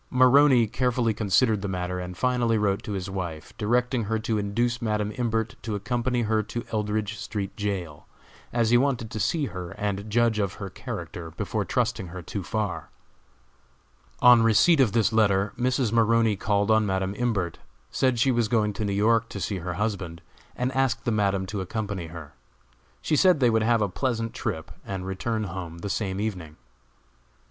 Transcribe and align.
Maroney 0.09 0.65
carefully 0.65 1.13
considered 1.13 1.61
the 1.61 1.67
matter, 1.67 1.99
and 1.99 2.17
finally 2.17 2.57
wrote 2.57 2.81
to 2.81 2.93
his 2.93 3.07
wife, 3.07 3.55
directing 3.59 4.05
her 4.05 4.17
to 4.17 4.39
induce 4.39 4.81
Madam 4.81 5.11
Imbert 5.15 5.55
to 5.61 5.75
accompany 5.75 6.23
her 6.23 6.41
to 6.41 6.65
Eldridge 6.73 7.19
street 7.19 7.55
jail, 7.55 8.07
as 8.51 8.71
he 8.71 8.79
wanted 8.79 9.11
to 9.11 9.19
see 9.19 9.45
her 9.45 9.69
and 9.73 10.09
judge 10.09 10.39
of 10.39 10.53
her 10.55 10.71
character 10.71 11.29
before 11.29 11.63
trusting 11.63 12.07
her 12.07 12.23
too 12.23 12.41
far. 12.41 12.89
On 14.23 14.41
receipt 14.41 14.79
of 14.79 14.93
this 14.93 15.13
letter, 15.13 15.53
Mrs. 15.55 15.91
Maroney 15.91 16.35
called 16.35 16.71
on 16.71 16.83
Madam 16.83 17.13
Imbert, 17.15 17.59
said 17.91 18.17
she 18.17 18.31
was 18.31 18.47
going 18.47 18.73
to 18.73 18.83
New 18.85 18.93
York 18.93 19.29
to 19.29 19.39
see 19.39 19.57
her 19.59 19.75
husband, 19.75 20.23
and 20.55 20.71
asked 20.71 21.05
the 21.05 21.11
Madam 21.11 21.45
to 21.45 21.61
accompany 21.61 22.07
her. 22.07 22.33
She 23.03 23.15
said 23.15 23.39
they 23.39 23.51
would 23.51 23.61
have 23.61 23.83
a 23.83 23.87
pleasant 23.87 24.33
trip, 24.33 24.71
and 24.83 25.05
return 25.05 25.43
home 25.43 25.77
the 25.77 25.91
same 25.91 26.19
evening. 26.19 26.55